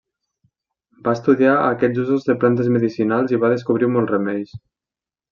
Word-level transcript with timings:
Va 1.07 1.11
estudiar 1.17 1.51
aquests 1.65 1.99
usos 2.03 2.25
de 2.29 2.35
plantes 2.43 2.71
medicinals 2.77 3.35
i 3.35 3.39
va 3.43 3.51
descobrir 3.53 3.91
molts 3.97 4.13
remeis. 4.15 4.57